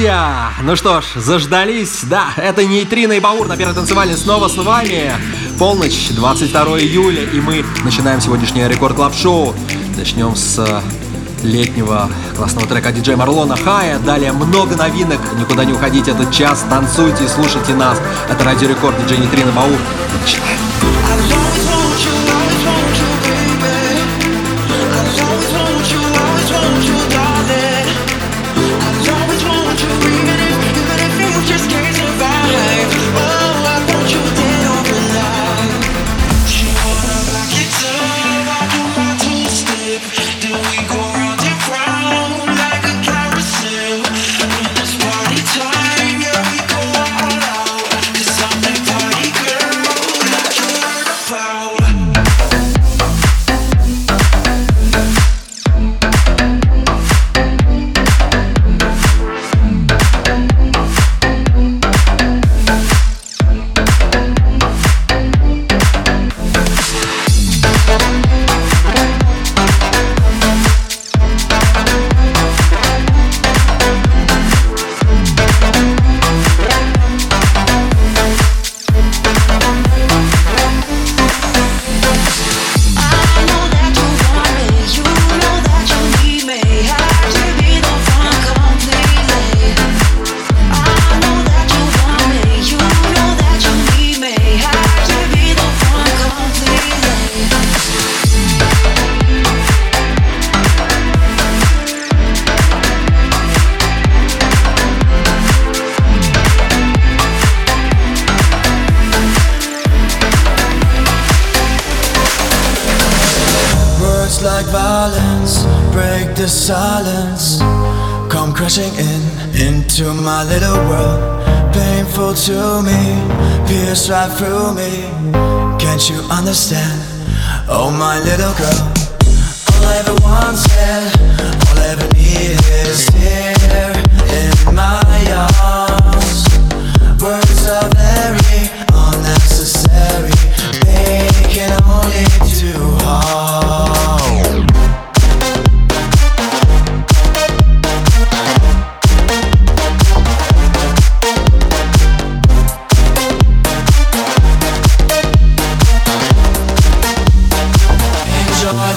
[0.00, 0.52] Друзья!
[0.62, 2.04] Ну что ж, заждались.
[2.04, 5.12] Да, это Нейтрино и Баур на Первой танцевальной снова с вами.
[5.58, 9.54] Полночь, 22 июля, и мы начинаем сегодняшнее Рекорд Клаб Шоу.
[9.98, 10.80] Начнем с э,
[11.42, 13.98] летнего классного трека диджея Марлона Хая.
[13.98, 15.20] Далее много новинок.
[15.38, 16.64] Никуда не уходите этот час.
[16.70, 17.98] Танцуйте и слушайте нас.
[18.30, 19.78] Это Радио Рекорд, диджей Нейтрино Баур.
[20.18, 20.69] Начинаем.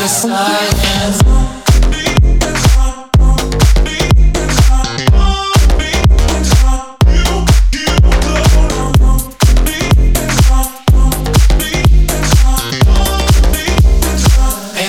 [0.03, 1.23] the silence.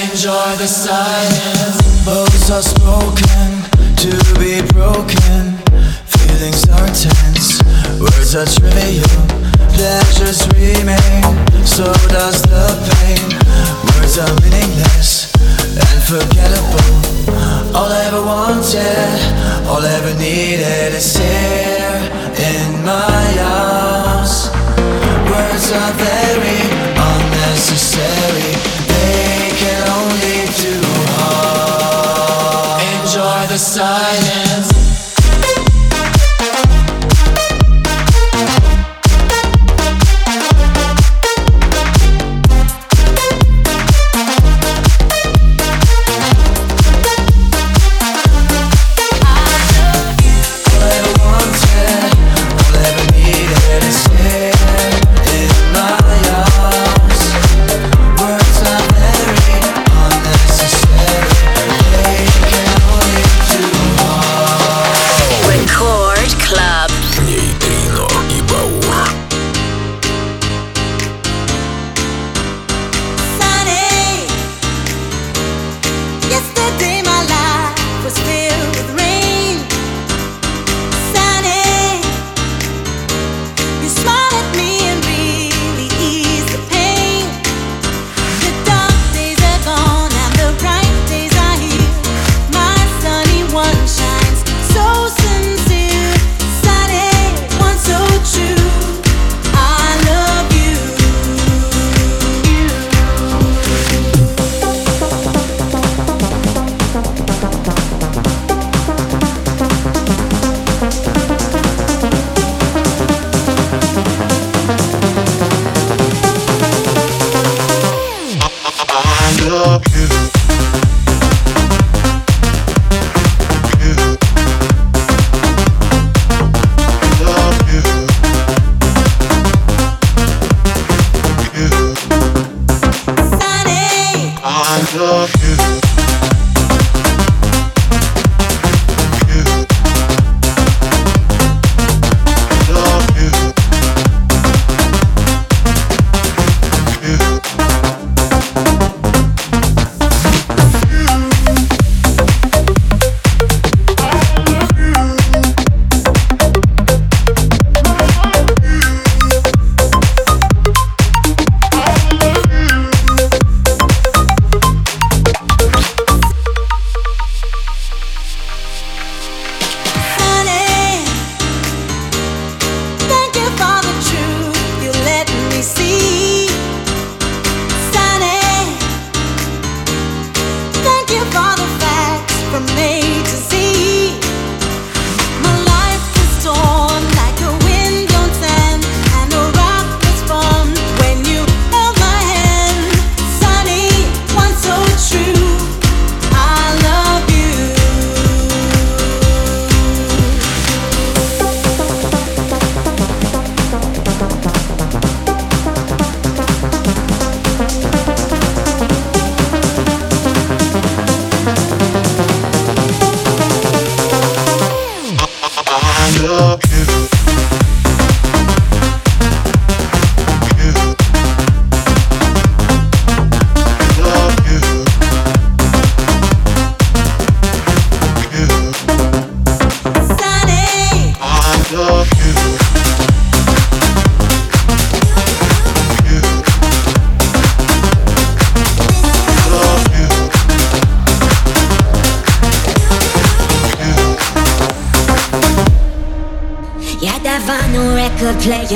[0.02, 2.04] enjoy the silence.
[2.04, 2.62] Both are
[3.96, 4.10] to
[4.40, 5.56] be broken.
[6.06, 7.62] Feelings are tense,
[8.00, 9.04] words are trivial.
[9.74, 11.22] Pleasures remain,
[11.64, 12.43] so does
[20.94, 21.33] to say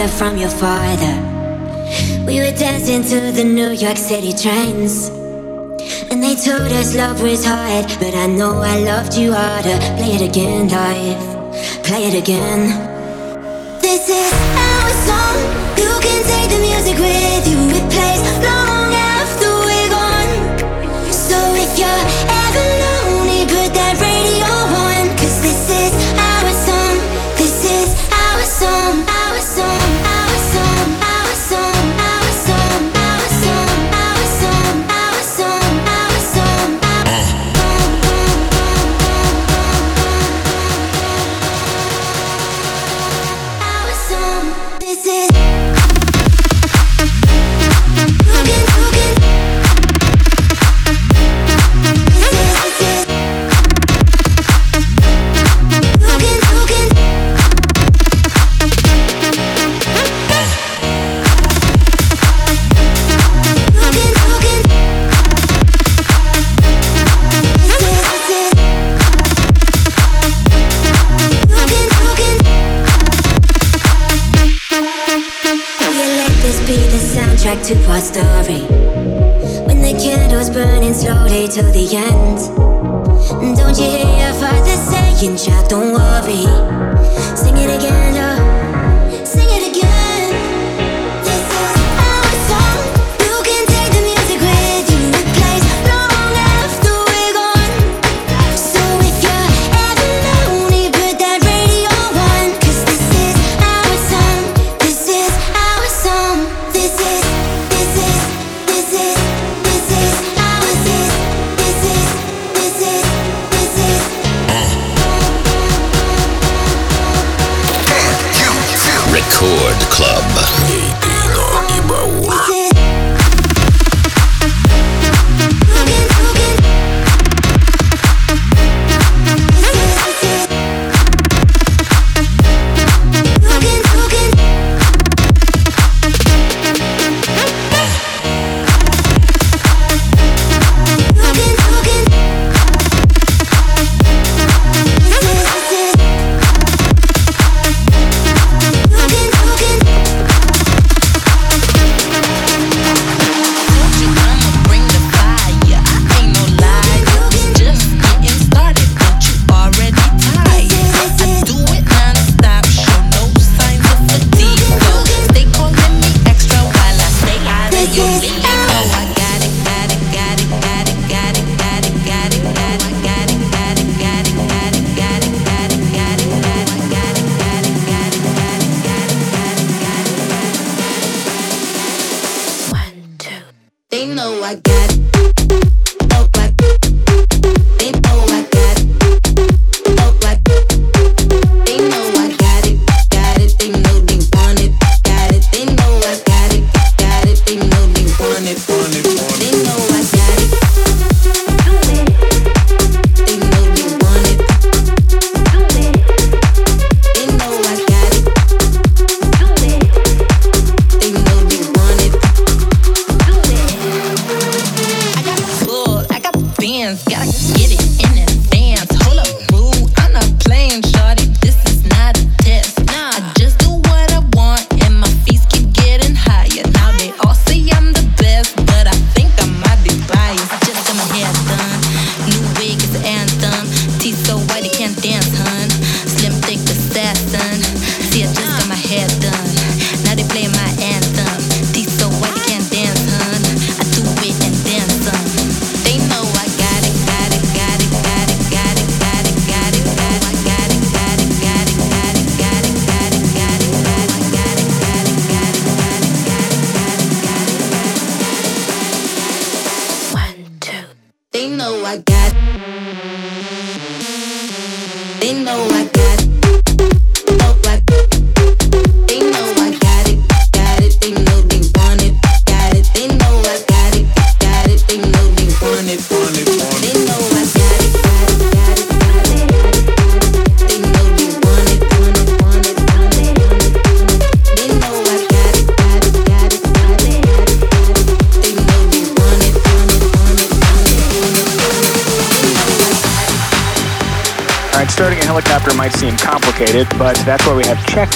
[0.09, 1.15] player from your father.
[2.27, 5.09] We were dancing to the New York City trains.
[6.11, 9.79] And they told us love was hard, but I know I loved you harder.
[9.97, 11.85] Play it again, life.
[11.85, 12.88] Play it again.
[77.39, 78.63] To our story.
[79.67, 82.39] When the candle's burning slowly till the end.
[83.57, 86.43] Don't you hear your father saying, Jack, don't worry.
[87.37, 88.38] Sing it again, oh,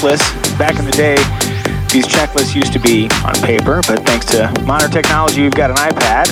[0.03, 0.59] checklists.
[0.59, 1.17] Back in the day,
[1.91, 5.77] these checklists used to be on paper, but thanks to modern technology, you've got an
[5.77, 6.27] iPad.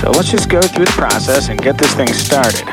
[0.00, 2.66] So let's just go through the process and get this thing started.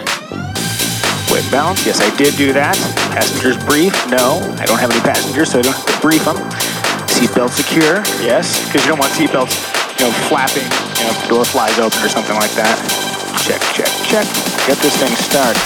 [1.31, 2.75] Weight balance, yes, I did do that.
[3.15, 6.37] Passengers brief, no, I don't have any passengers, so I don't have to brief them.
[7.07, 9.55] Seatbelt secure, yes, because you don't want seatbelts,
[9.99, 10.67] you know, flapping,
[10.99, 12.77] you know, if the door flies open or something like that.
[13.41, 14.27] Check, check, check.
[14.67, 15.61] Get this thing started.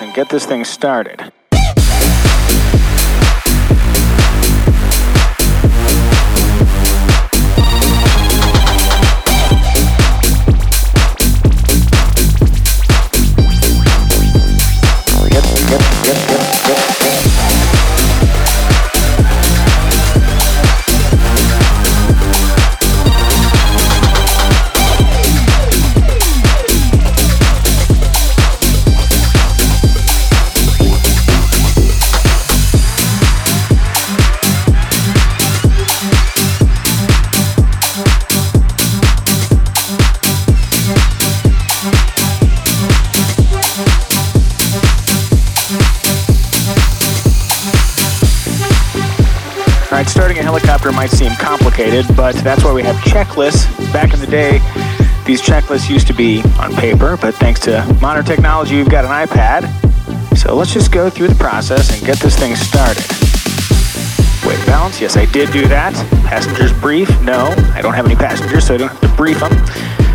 [0.00, 1.32] And get this thing started.
[51.76, 53.66] Complicated, but that's why we have checklists.
[53.92, 54.60] Back in the day,
[55.26, 59.10] these checklists used to be on paper, but thanks to modern technology, you've got an
[59.10, 59.66] iPad.
[60.36, 63.04] So let's just go through the process and get this thing started.
[64.46, 65.92] Weight balance, yes, I did do that.
[66.24, 69.52] Passengers brief, no, I don't have any passengers, so I don't have to brief them.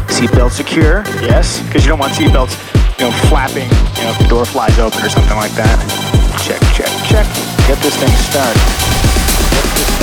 [0.08, 2.58] Seatbelt secure, yes, because you don't want seatbelts,
[2.98, 5.78] you know, flapping, you know, if the door flies open or something like that.
[6.42, 7.28] Check, check, check.
[7.68, 10.01] Get this thing started.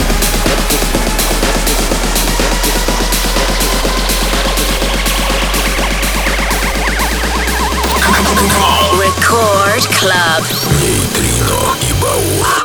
[8.99, 10.45] Record Club.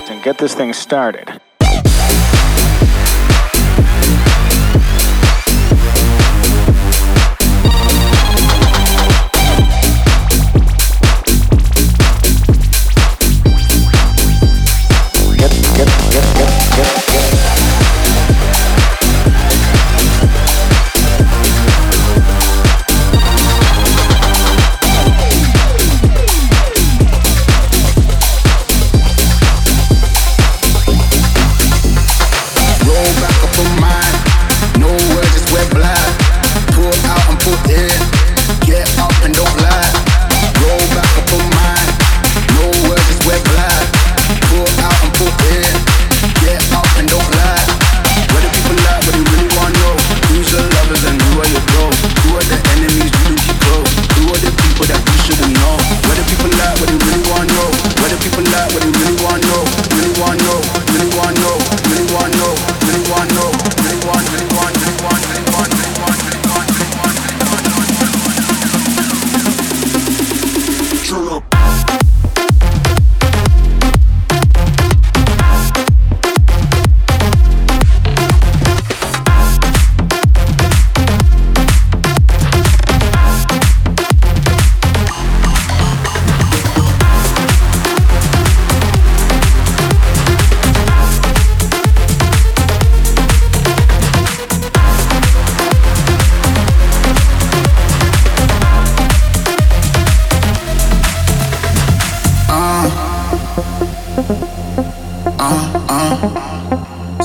[0.10, 1.43] And get this thing started.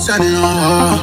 [0.08, 0.97] Who are the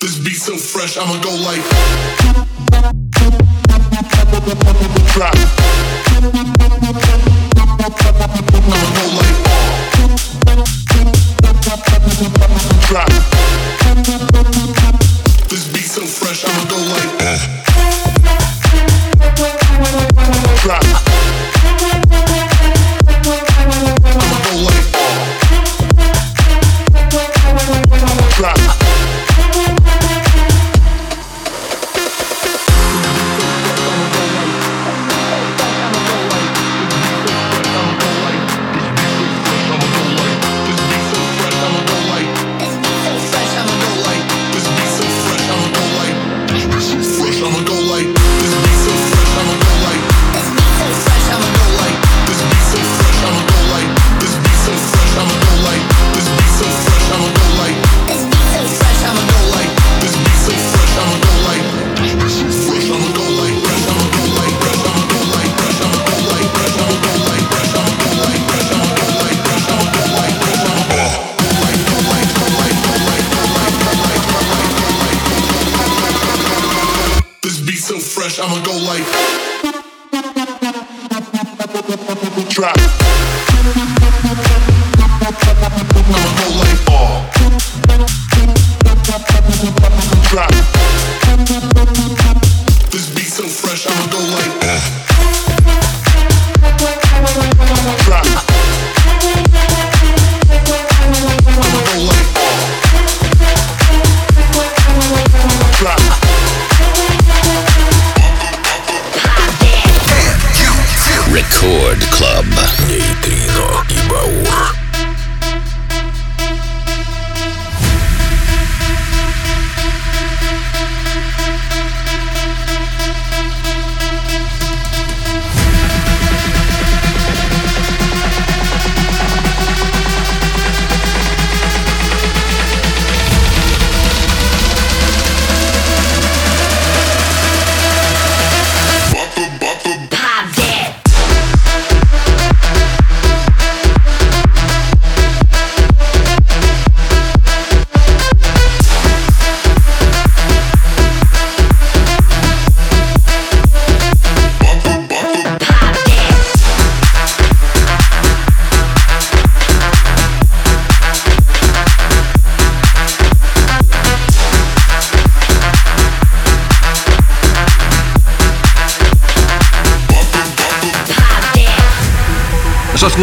[0.00, 1.62] This beat so fresh, I'ma go like
[5.12, 5.34] drop.
[8.62, 9.38] I'ma go like
[12.86, 13.08] drop.
[15.48, 17.22] This beat so fresh, I'ma go like.
[17.22, 17.55] Uh.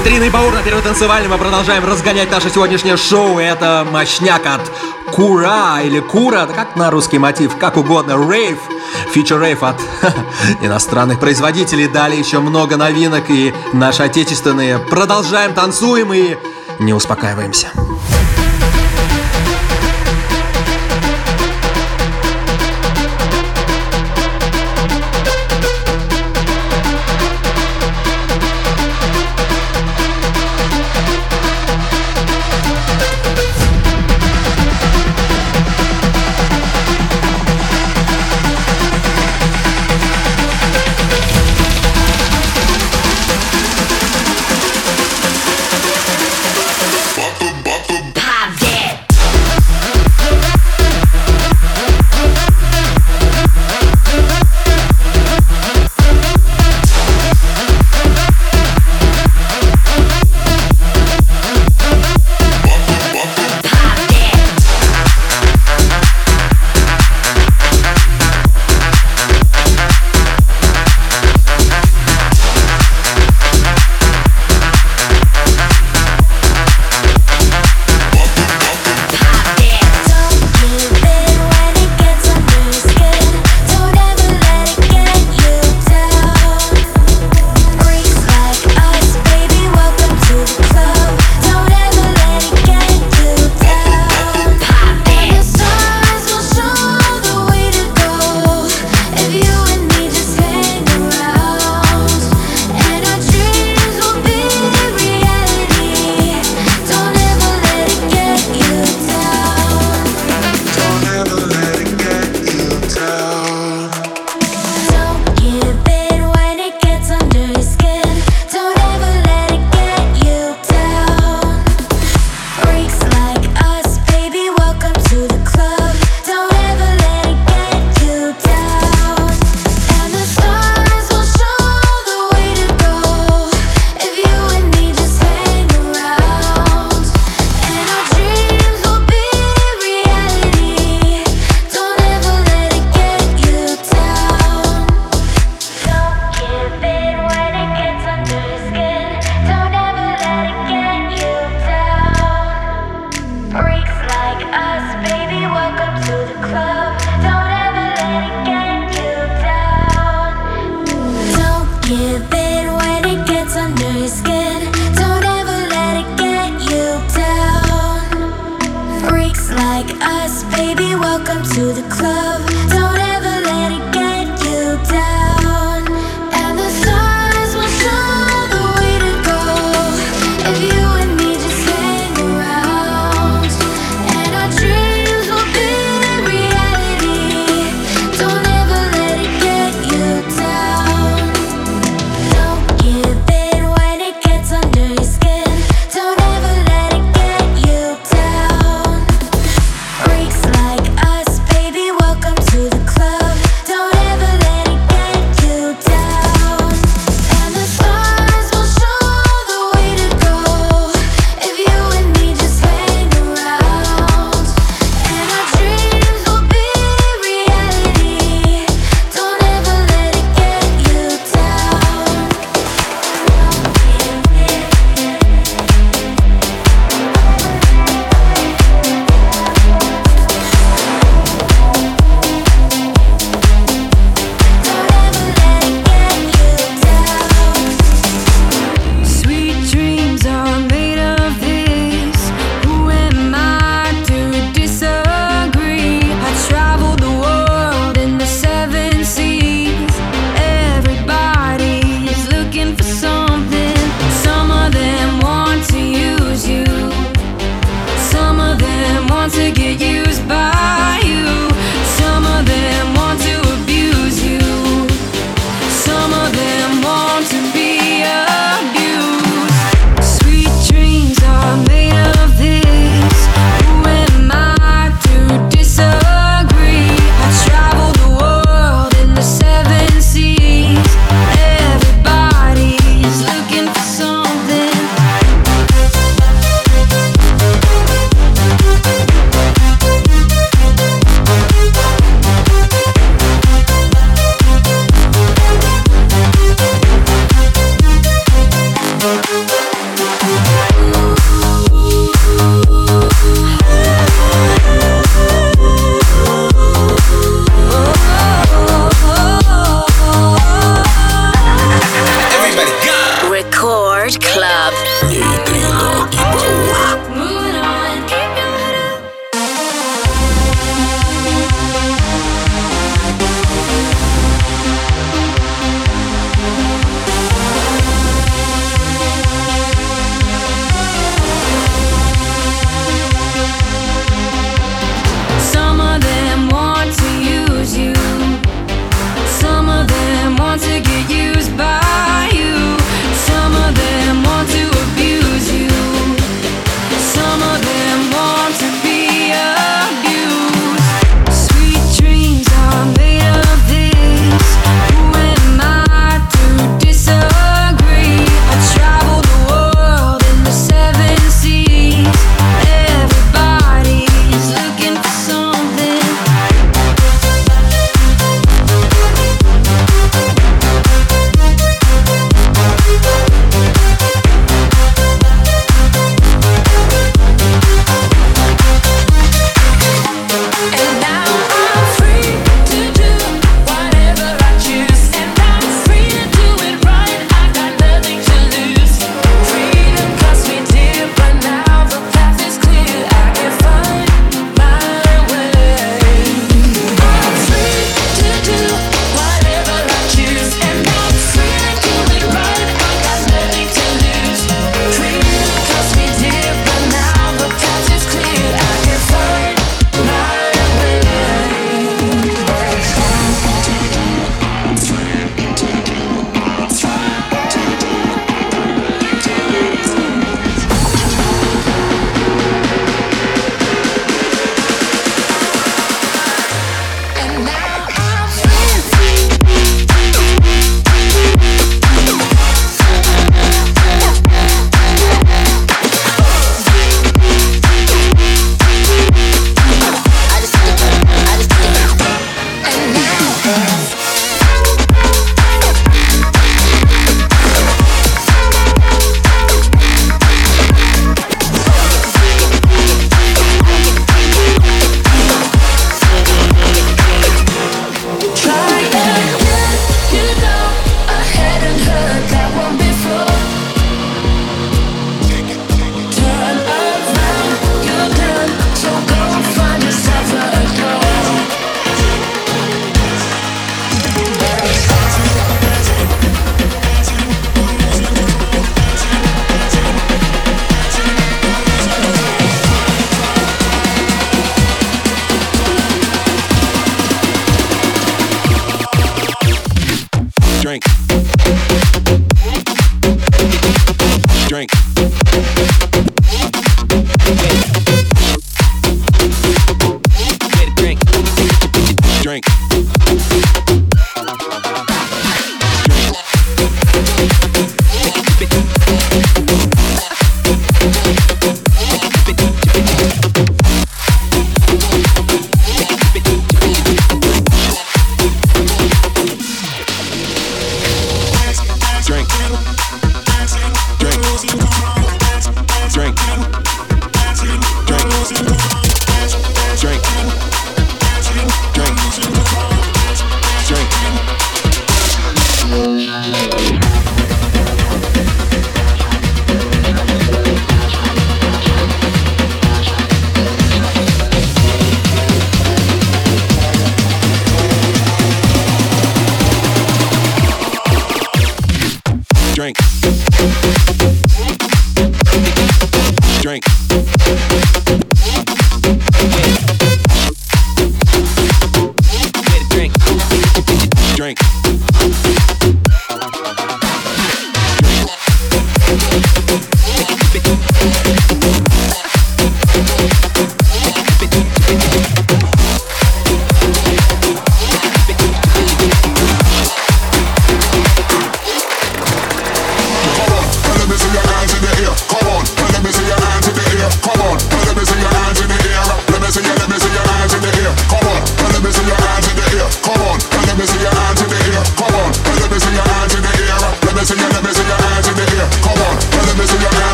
[0.00, 1.32] Витрины Баур на первотанцевальном.
[1.32, 3.38] Мы продолжаем разгонять наше сегодняшнее шоу.
[3.38, 4.62] Это мощняк от
[5.12, 8.56] Кура или Кура, как на русский мотив, как угодно, рейв,
[9.12, 9.78] фичер рейв от
[10.62, 11.86] иностранных производителей.
[11.86, 14.78] дали еще много новинок и наши отечественные.
[14.78, 16.38] Продолжаем, танцуем и
[16.78, 17.68] не успокаиваемся.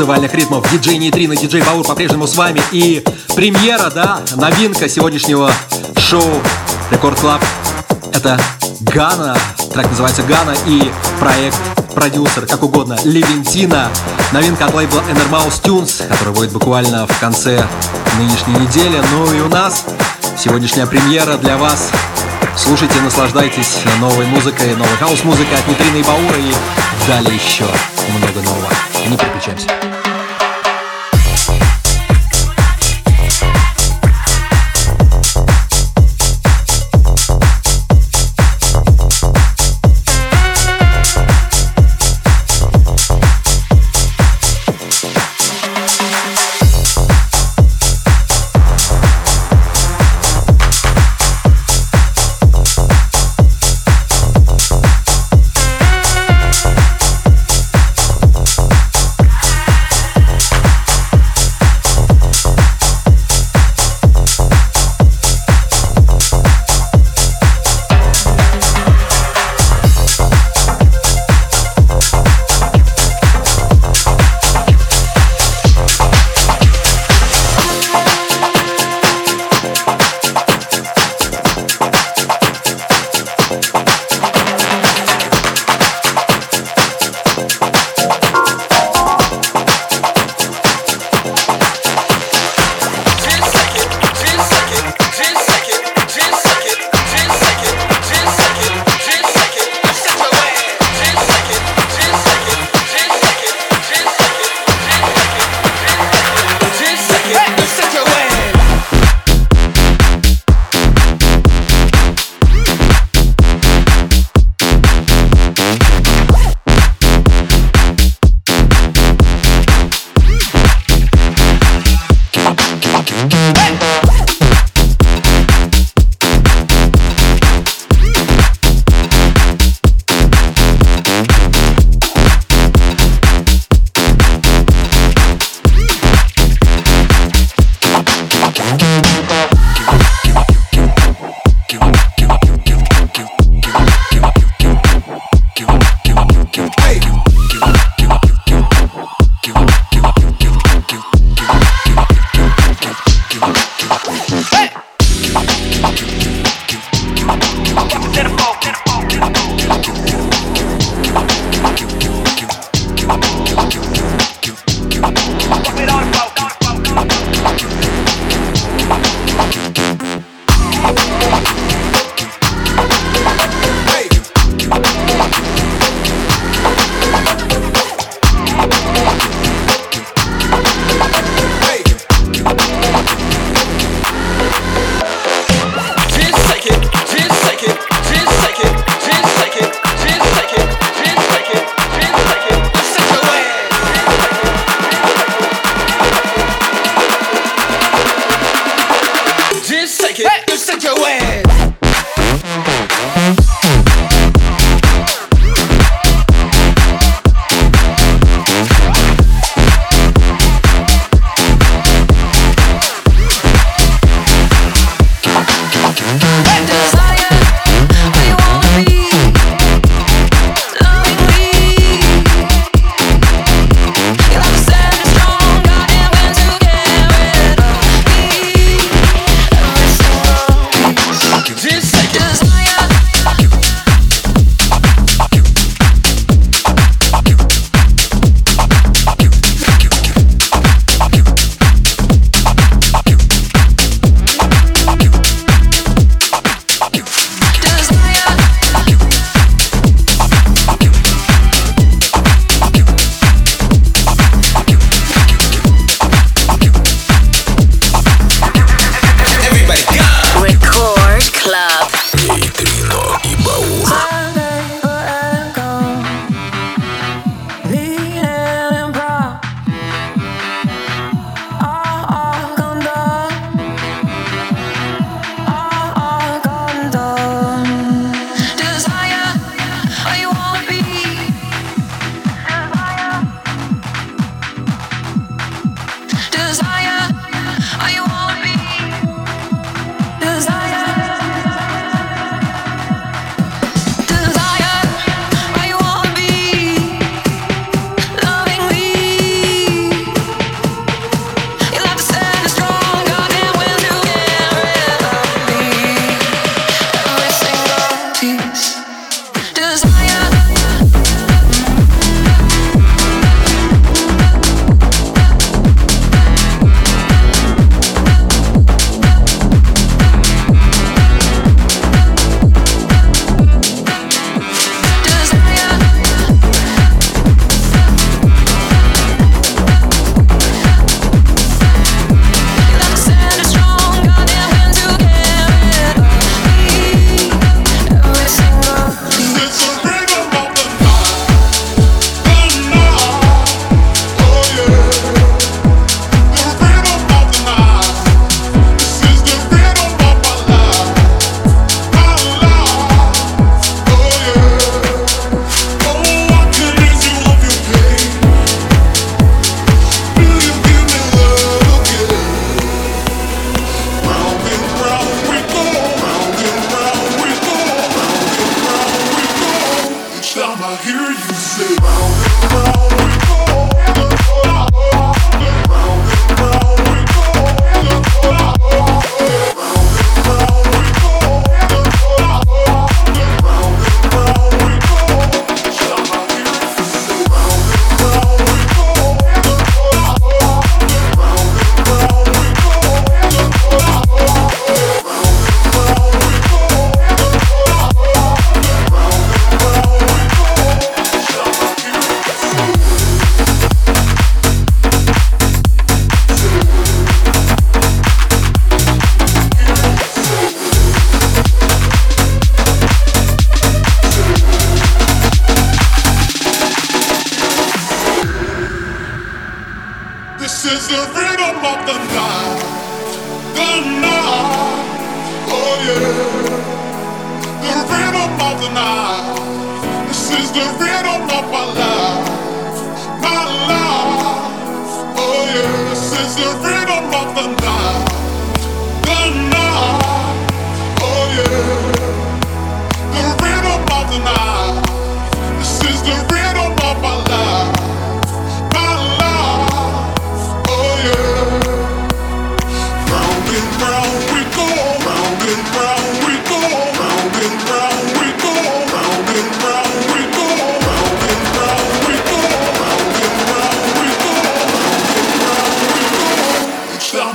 [0.00, 0.66] Танцевальных ритмов.
[0.72, 2.62] Диджей Нейтрина, диджей Баур по-прежнему с вами.
[2.72, 3.04] И
[3.36, 5.52] премьера, да, новинка сегодняшнего
[5.98, 6.40] шоу
[6.90, 7.44] Рекорд Клаб.
[8.14, 8.40] Это
[8.80, 9.36] Гана,
[9.74, 11.58] трек называется Гана и проект
[11.94, 13.90] продюсер, как угодно, Левентина.
[14.32, 17.62] Новинка от лейбла Enermouse Tunes, который будет буквально в конце
[18.16, 19.02] нынешней недели.
[19.12, 19.84] Ну и у нас
[20.38, 21.90] сегодняшняя премьера для вас.
[22.56, 26.54] Слушайте, наслаждайтесь новой музыкой, новой хаос-музыкой от Нитрины и Баура и
[27.06, 27.64] далее еще
[28.16, 28.68] много нового.
[29.08, 29.89] Не переключаемся.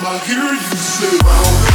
[0.08, 1.75] I hear you say,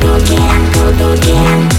[0.00, 1.75] tú quieras, como tú.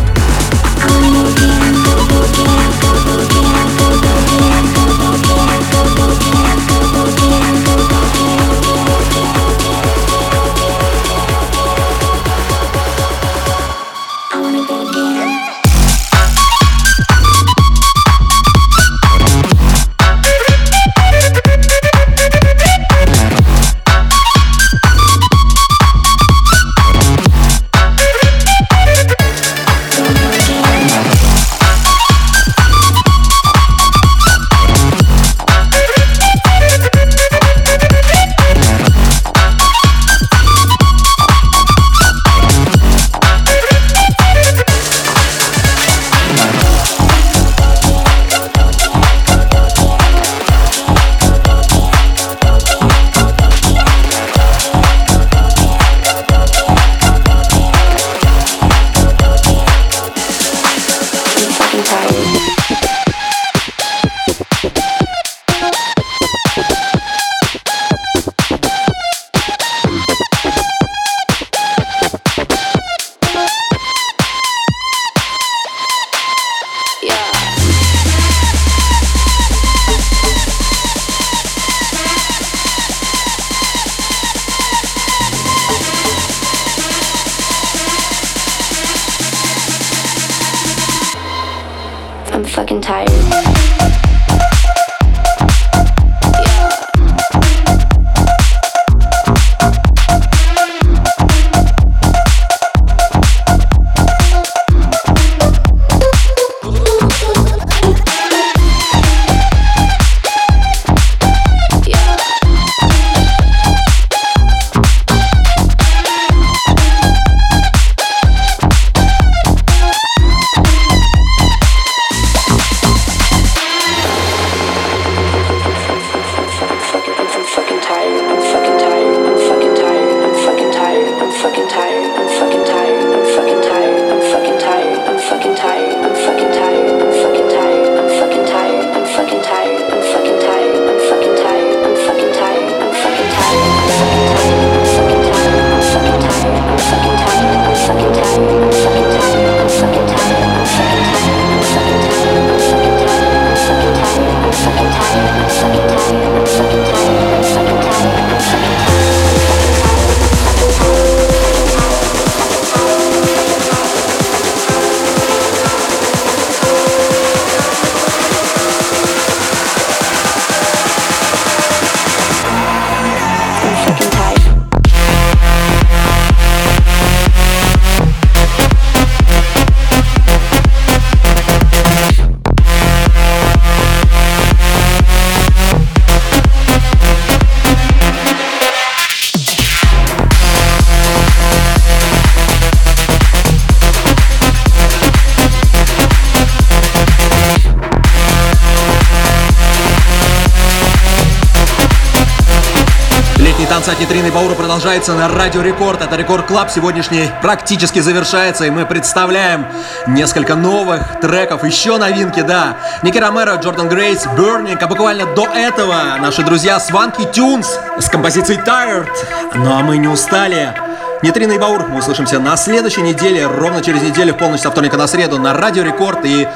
[203.77, 206.01] Концерт Нитрины Баура продолжается на Радио Рекорд.
[206.01, 209.67] Это Рекорд Клаб сегодняшний практически завершается, и мы представляем
[210.07, 212.77] несколько новых треков, еще новинки, да.
[213.03, 217.67] Ники Ромеро, Джордан Грейс, Burning, а буквально до этого наши друзья Swanky Tunes
[217.99, 219.09] с композицией Tired.
[219.53, 220.73] Ну а мы не устали.
[221.21, 224.97] Нитрина и Баур, мы услышимся на следующей неделе, ровно через неделю, в полночь со вторника
[224.97, 226.47] на среду на Радио Рекорд и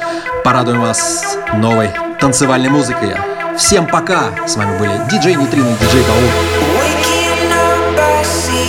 [0.42, 3.14] порадуем вас новой танцевальной музыкой.
[3.56, 4.30] Всем пока!
[4.44, 6.81] С вами были диджей Нитрина и диджей Баур.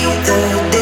[0.01, 0.72] the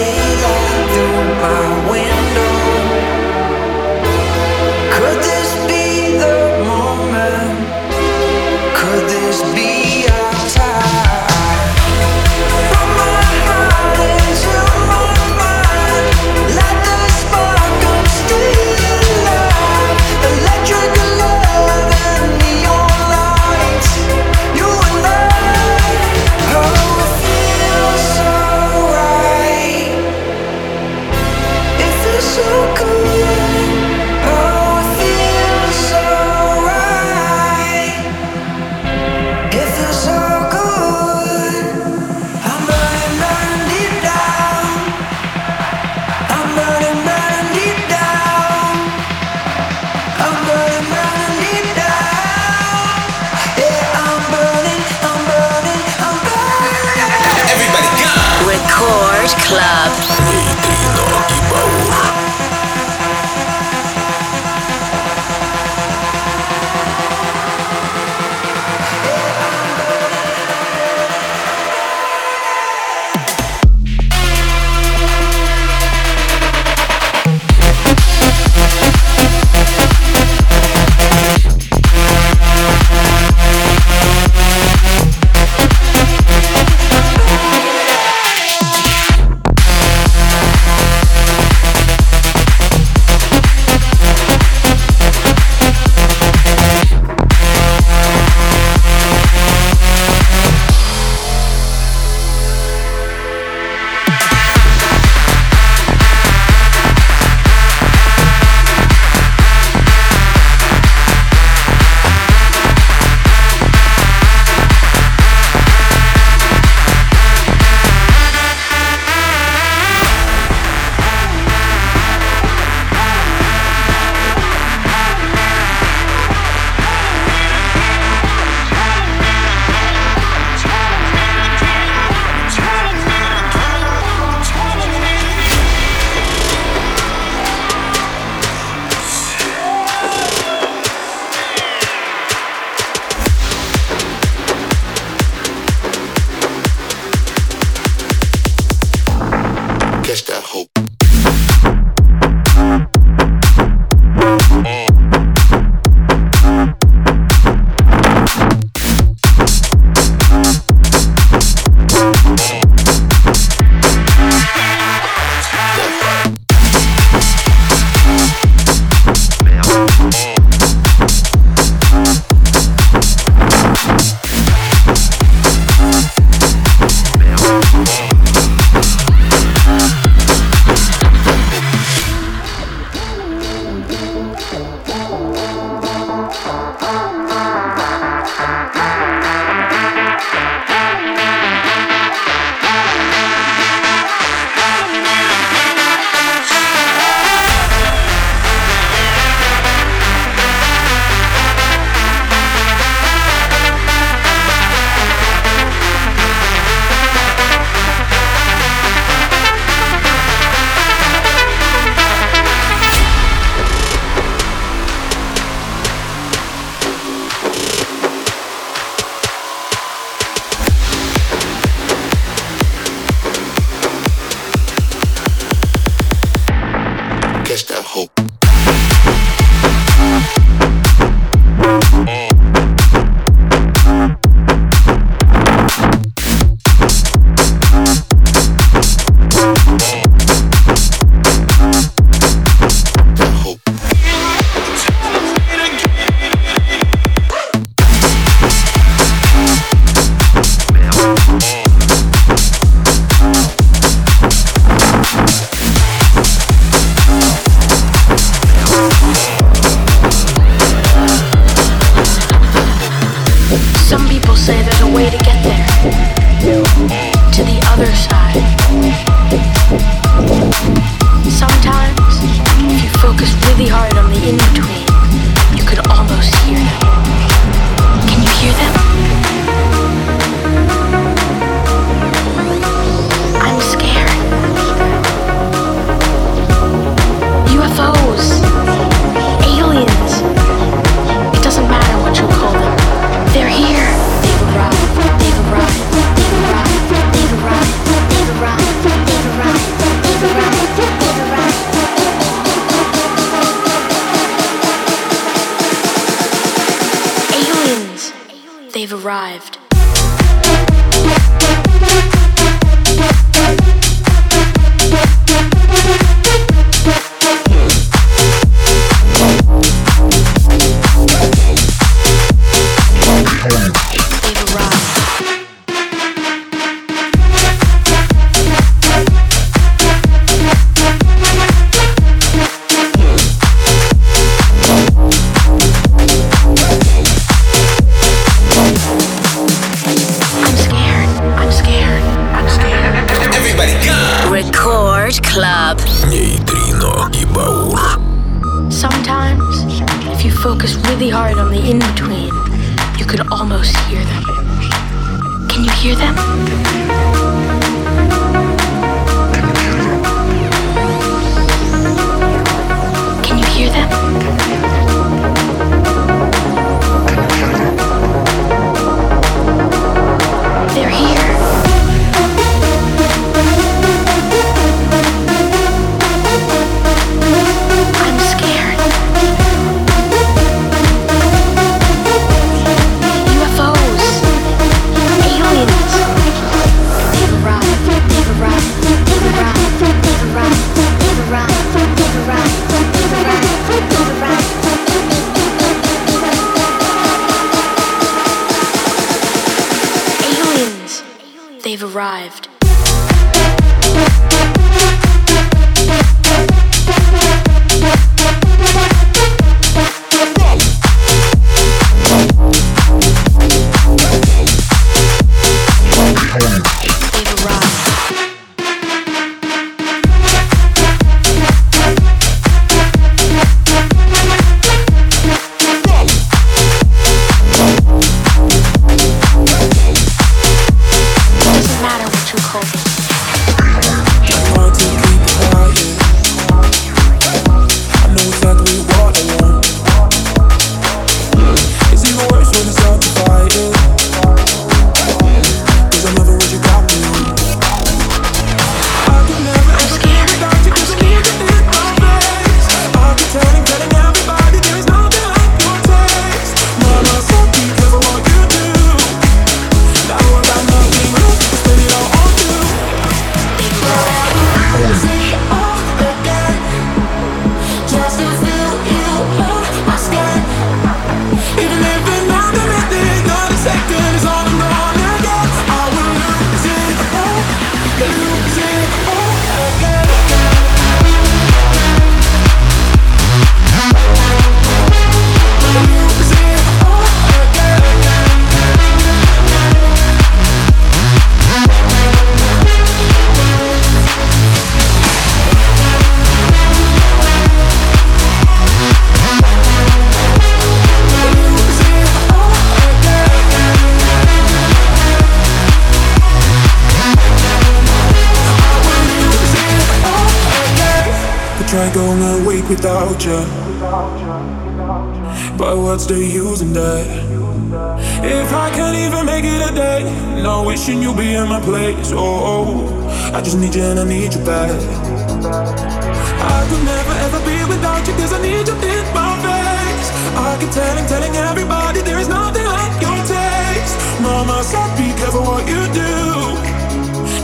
[523.33, 524.67] I just need you and I need you back.
[524.67, 530.09] I could never ever be without you, cause I need you in my face.
[530.35, 533.95] I keep telling, telling everybody there is nothing like your taste.
[534.19, 536.11] Mama said, be careful what you do.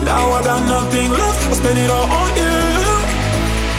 [0.03, 2.59] Now I got nothing left, I spend it all on you.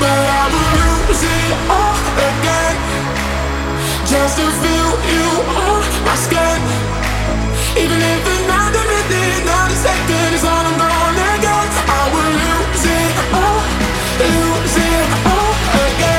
[0.01, 2.77] But I will lose it all again.
[4.09, 6.61] Just to feel you on my skin.
[7.77, 11.28] Even if another minute, not a second is all I'm gonna
[14.19, 15.55] losing all
[15.87, 16.18] again.